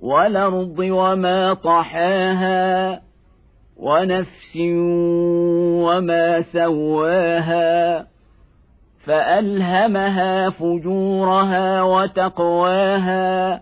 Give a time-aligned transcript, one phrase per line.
[0.00, 3.00] والأرض وما طحاها
[3.76, 4.56] ونفس
[5.86, 8.06] وما سواها
[9.04, 13.60] فألهمها فجورها وتقواها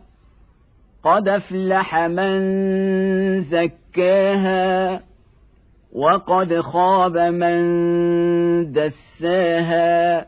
[1.04, 2.38] قد أفلح من
[3.42, 5.00] زكاها
[5.92, 7.58] وقد خاب من
[8.72, 10.26] دساها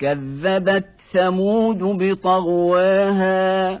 [0.00, 3.80] كذبت ثمود بطغواها